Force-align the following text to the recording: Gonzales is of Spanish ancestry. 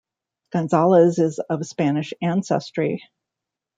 Gonzales 0.51 1.19
is 1.19 1.37
of 1.37 1.63
Spanish 1.63 2.11
ancestry. 2.23 3.03